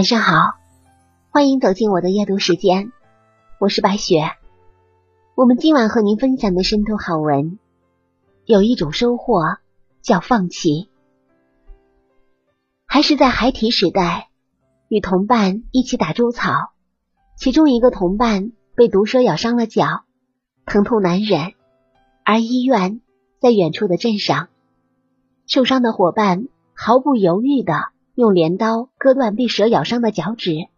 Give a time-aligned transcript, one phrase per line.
[0.00, 0.54] 晚上好，
[1.28, 2.90] 欢迎走进我的阅读时间，
[3.58, 4.30] 我是白雪。
[5.34, 7.58] 我们今晚和您分享的深度好文，
[8.46, 9.58] 有一种收获
[10.00, 10.88] 叫放弃。
[12.86, 14.30] 还是在孩提时代，
[14.88, 16.70] 与同伴一起打猪草，
[17.36, 20.04] 其中一个同伴被毒蛇咬伤了脚，
[20.64, 21.52] 疼痛难忍，
[22.24, 23.02] 而医院
[23.38, 24.48] 在远处的镇上，
[25.46, 27.74] 受伤的伙伴毫不犹豫的。
[28.20, 30.68] 用镰刀割断被蛇咬伤的脚趾，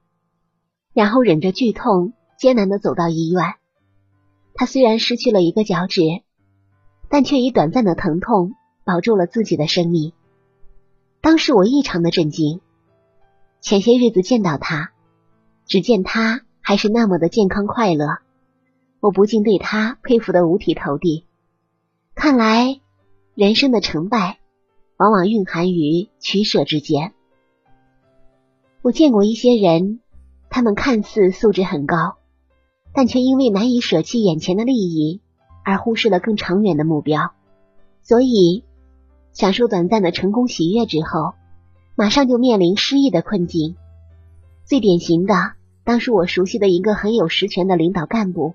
[0.95, 3.43] 然后忍着剧痛，艰难的走到医院。
[4.55, 6.03] 他虽然失去了一个脚趾，
[7.11, 8.53] 但却以短暂的疼痛
[8.85, 10.13] 保住了自己的生命。
[11.21, 12.61] 当时我异常的震惊。
[13.61, 14.93] 前些日子见到他，
[15.67, 18.07] 只见他还是那么的健康快乐，
[19.01, 21.27] 我不禁对他佩服的五体投地。
[22.15, 22.81] 看来
[23.35, 24.39] 人生的成败，
[24.97, 27.15] 往往蕴含于取舍之间。
[28.83, 30.01] 我见过一些人，
[30.51, 32.17] 他们看似素质很高，
[32.93, 35.21] 但却因为难以舍弃眼前的利益，
[35.65, 37.31] 而忽视了更长远的目标。
[38.03, 38.65] 所以，
[39.33, 41.35] 享受短暂的成功喜悦之后，
[41.95, 43.77] 马上就面临失意的困境。
[44.65, 45.53] 最典型的，
[45.85, 48.55] 当是我熟悉的一个很有实权的领导干部，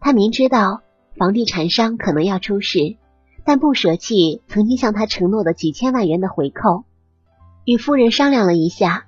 [0.00, 0.80] 他明知道
[1.18, 2.96] 房地产商可能要出事，
[3.44, 6.84] 但不舍弃曾经向他承诺的几千万元的回扣，
[7.66, 9.04] 与夫人商量了一下。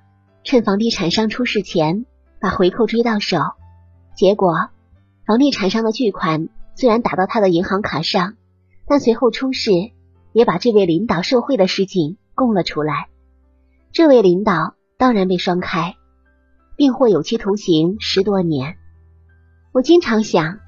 [0.47, 2.05] 趁房地产商出事前
[2.39, 3.37] 把回扣追到手，
[4.15, 4.69] 结果
[5.25, 8.35] 房地产商的巨款虽然打到他的银行卡上，
[8.87, 9.71] 但随后出事
[10.31, 13.09] 也把这位领导受贿的事情供了出来。
[13.91, 15.97] 这位领导当然被双开，
[16.77, 18.77] 并获有期徒刑十多年。
[19.73, 20.59] 我经常想，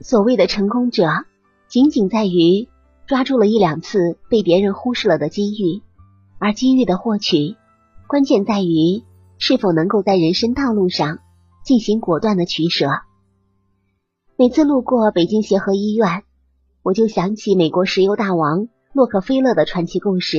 [0.00, 1.26] 所谓的成功者，
[1.68, 2.70] 仅仅在于
[3.06, 5.82] 抓住了一两次被别人忽视了的机遇，
[6.38, 7.54] 而机遇的获取。
[8.08, 9.04] 关键在于
[9.36, 11.18] 是否能够在人生道路上
[11.62, 12.88] 进行果断的取舍。
[14.34, 16.22] 每次路过北京协和医院，
[16.82, 20.38] 我就想起美国石油大王洛克菲勒的传奇故事。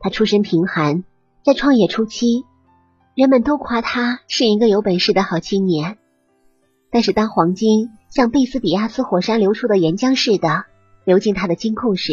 [0.00, 1.02] 他出身贫寒，
[1.42, 2.44] 在创业初期，
[3.14, 5.96] 人们都夸他是一个有本事的好青年。
[6.90, 10.66] 但是当黄金像贝斯比亚斯火山流出的岩浆似的
[11.06, 12.12] 流进他的金库时，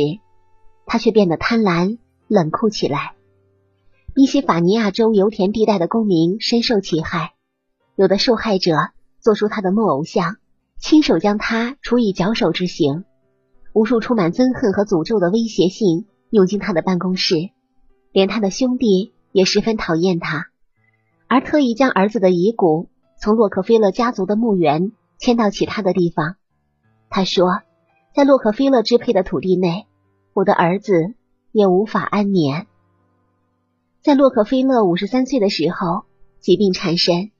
[0.86, 1.98] 他却变得贪婪
[2.30, 3.16] 冷酷起来。
[4.16, 7.34] 宾夕法尼亚州油田地带的公民深受其害，
[7.96, 8.76] 有的受害者
[9.20, 10.36] 做出他的木偶像，
[10.80, 13.06] 亲手将他处以绞首之刑。
[13.74, 17.50] 无数充满憎恨和诅咒的威胁信涌进他的办公室，
[18.12, 20.46] 连他的兄弟也十分讨厌他，
[21.28, 26.36] 而特意将儿子的遗骨从洛克菲勒家族的墓园迁到其他的地方。
[27.10, 27.48] 他说，
[28.14, 29.88] 在洛克菲勒支配的土地内，
[30.36, 31.16] 我的儿子
[31.52, 32.68] 也无法安眠。
[34.04, 36.04] 在洛克菲勒五十三岁的时候，
[36.42, 37.32] 疾病缠身，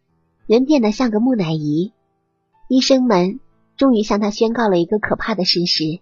[0.48, 1.92] 人变得像个木乃伊。
[2.70, 3.42] 医生们
[3.76, 6.00] 终于向他宣告了一个可怕的事实：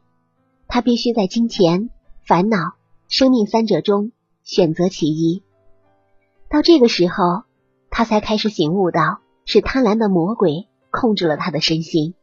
[0.68, 1.90] 他必须在金钱、
[2.28, 2.74] 烦恼、
[3.08, 4.12] 生命三者中
[4.44, 5.42] 选择其一。
[6.48, 7.42] 到这个时候，
[7.90, 12.14] 他才开始醒悟到，是贪婪的魔鬼控制了他的身心。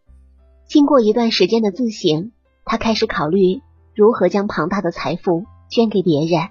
[0.69, 2.31] 经过一段时间的自省，
[2.65, 3.63] 他开始考虑
[3.97, 6.51] 如何将庞大的财富捐给别人。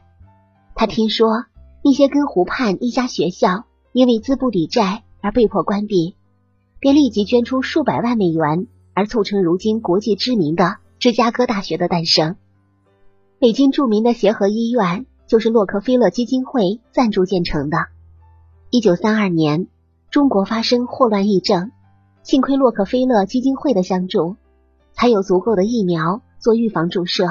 [0.75, 1.45] 他听说。
[1.83, 6.15] 一些根湖畔一家学校因为资不抵债而被迫关闭，
[6.79, 12.35] 便立即捐出数百万美元，而促成如今国际知名的芝加哥大学的诞生。
[13.39, 17.77] 北京著名的协和医院就是洛克菲勒基金会赞助建成的。
[18.69, 19.67] 一九三二年，
[20.09, 21.71] 中国发生霍乱疫症，
[22.23, 24.35] 幸亏洛克菲勒基金会的相助，
[24.91, 27.25] 才有足够的疫苗做预防注射，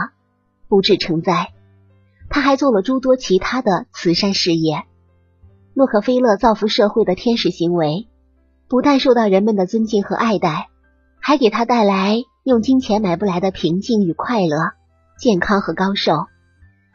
[0.68, 1.52] 不致成灾。
[2.36, 4.84] 他还做了诸多其他的慈善事业。
[5.72, 8.08] 洛克菲勒造福社会的天使行为，
[8.68, 10.68] 不但受到人们的尊敬和爱戴，
[11.18, 14.58] 还给他带来用金钱买不来的平静与快乐、
[15.18, 16.26] 健康和高寿。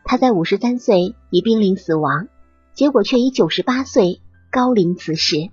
[0.03, 2.27] 他在五十三岁已濒临死亡，
[2.75, 4.21] 结果却以九十八岁
[4.51, 5.49] 高龄辞世。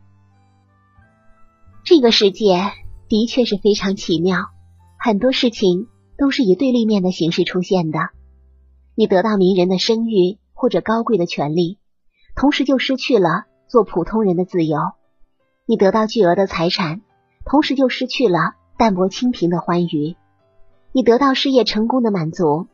[1.82, 2.60] 这个世界
[3.08, 4.48] 的确是非常奇妙，
[4.98, 5.86] 很多事情
[6.18, 8.00] 都是以对立面的形式出现的。
[8.98, 11.78] 你得到名人的声誉或者高贵的权利，
[12.34, 14.76] 同时就失去了做普通人的自由；
[15.66, 17.00] 你得到巨额的财产，
[17.44, 20.16] 同时就失去了淡泊清贫的欢愉；
[20.90, 22.66] 你得到事业成功的满足，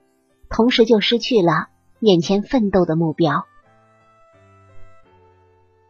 [0.48, 1.68] 同时就失去了
[2.00, 3.44] 眼前奋斗的目标。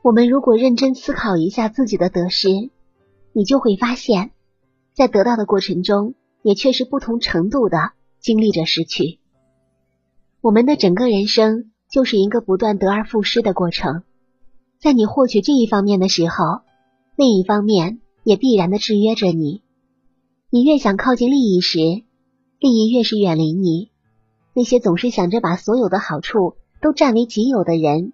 [0.02, 2.48] 我们如果认真思考一下自己的得失，
[3.32, 4.32] 你就会发现，
[4.94, 9.20] 在得到的过程中，也确实不同程度的经历着失去。
[10.44, 14.02] 我们的整个人生就是一个不断得而复失的过程，
[14.79, 16.61] 在你获取这一方面的时候，
[17.17, 19.62] 另一方面也必然的制约着你。
[20.50, 23.88] 你越想靠近利益时，利益越是远离你。
[24.52, 28.12] 那些总是想着把所有的好处都占为己有的人，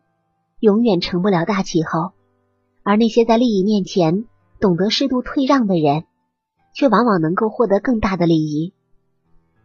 [0.60, 2.12] 永远成不了大气候；
[2.84, 4.26] 而那些在利益面前
[4.60, 6.04] 懂得适度退让的人，
[6.76, 8.72] 却往往能够获得更大的利益。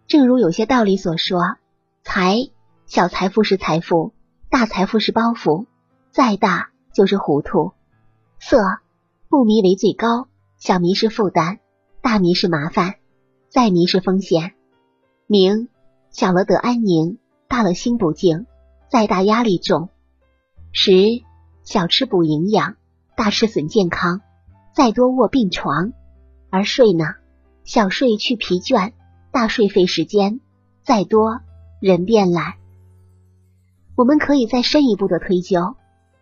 [0.07, 1.57] 正如有些道理所说
[2.03, 2.49] ：“财
[2.85, 4.13] 小财富是财富，
[4.49, 5.65] 大财富是包袱，
[6.11, 7.73] 再大。”就是糊涂，
[8.39, 8.57] 色
[9.27, 11.59] 不迷为最高，小迷是负担，
[12.01, 12.95] 大迷是麻烦，
[13.49, 14.53] 再迷是风险。
[15.27, 15.67] 名
[16.09, 17.17] 小了得安宁，
[17.49, 18.45] 大了心不静，
[18.87, 19.89] 再大压力重。
[20.71, 20.93] 食
[21.65, 22.77] 小吃补营养，
[23.17, 24.21] 大吃损健康，
[24.73, 25.91] 再多卧病床。
[26.49, 27.15] 而睡呢，
[27.65, 28.93] 小睡去疲倦，
[29.31, 30.39] 大睡费时间，
[30.81, 31.41] 再多
[31.81, 32.53] 人变懒。
[33.95, 35.75] 我们可以再深一步的推究。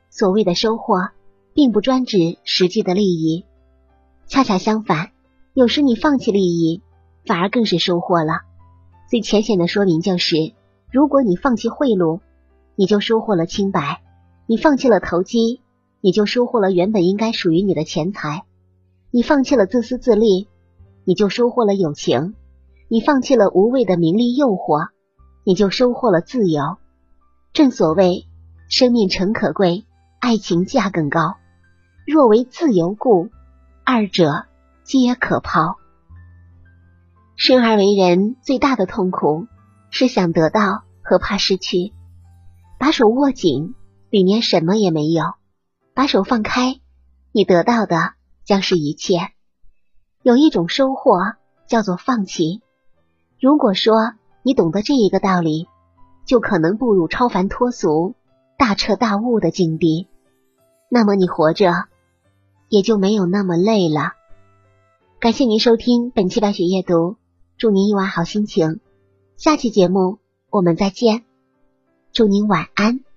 [0.09, 1.09] 所谓的收获，
[1.55, 3.45] 并不专指实际的利益，
[4.27, 5.09] 恰恰相反，
[5.53, 6.83] 有时你放弃利益，
[7.25, 8.41] 反而更是收获了。
[9.09, 10.53] 最浅显的说明就是，
[10.91, 12.19] 如果你放弃贿赂，
[12.75, 14.01] 你就收获了清白；
[14.45, 15.61] 你放弃了投机，
[15.99, 18.43] 你就收获了原本应该属于你的钱财；
[19.09, 20.47] 你放弃了自私自利，
[21.05, 22.35] 你就收获了友情；
[22.87, 24.89] 你放弃了无谓的名利诱惑，
[25.43, 26.77] 你就收获了自由。
[27.53, 28.27] 正所谓，
[28.67, 29.85] 生命诚可贵。
[30.19, 31.35] 爱情价更高，
[32.07, 33.29] 若为自由故，
[33.85, 34.47] 二者
[34.83, 35.75] 皆可抛。
[37.35, 39.45] 生而为人，最大的痛苦
[39.91, 41.93] 是想得到和怕失去。
[42.79, 43.75] 把手握紧，
[44.09, 45.35] 里面什么也没有；
[45.93, 46.79] 把手放开，
[47.31, 48.13] 你得到的
[48.45, 49.29] 将是一切。
[50.23, 51.19] 有一种收获
[51.67, 52.63] 叫做放弃。
[53.39, 55.67] 如果说你懂得这一个道理，
[56.25, 58.15] 就可能步入超凡脱俗、
[58.57, 60.07] 大彻大悟的境地。
[60.89, 61.71] 那么你活着
[62.69, 64.13] 也就没有那么累了。
[65.19, 67.15] 感谢您收听本期白雪夜读，
[67.57, 68.79] 祝您一晚好心情。
[69.37, 71.23] 下期节目我们再见，
[72.11, 73.12] 祝您晚安。